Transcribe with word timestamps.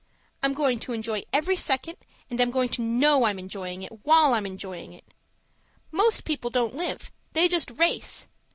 I'm 0.41 0.55
going 0.55 0.79
to 0.79 0.93
enjoy 0.93 1.21
every 1.31 1.55
second, 1.55 1.95
and 2.27 2.41
I'm 2.41 2.49
going 2.49 2.69
to 2.69 2.81
KNOW 2.81 3.23
I'm 3.25 3.37
enjoying 3.37 3.83
it 3.83 4.03
while 4.03 4.33
I'm 4.33 4.47
enjoying 4.47 4.93
it. 4.93 5.05
Most 5.91 6.23
people 6.25 6.49
don't 6.49 6.73
live; 6.73 7.11
they 7.33 7.47
just 7.47 7.69
race. 7.77 8.25